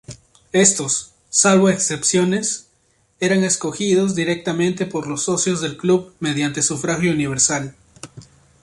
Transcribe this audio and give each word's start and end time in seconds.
Estos, 0.53 1.13
salvó 1.29 1.69
excepciones, 1.69 2.69
eran 3.19 3.43
escogidos 3.43 4.15
directamente 4.15 4.87
por 4.87 5.05
los 5.05 5.21
socios 5.25 5.61
del 5.61 5.77
club 5.77 6.15
mediante 6.19 6.63
sufragio 6.63 7.11
universal. 7.11 7.75